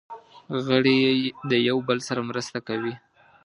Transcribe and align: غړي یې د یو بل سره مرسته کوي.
غړي 0.65 0.95
یې 1.05 1.13
د 1.51 1.53
یو 1.67 1.77
بل 1.87 1.97
سره 2.07 2.21
مرسته 2.29 2.57
کوي. 2.67 2.93